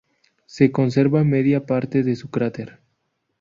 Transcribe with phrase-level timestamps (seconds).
[0.47, 2.79] Se conserva media parte de su cráter.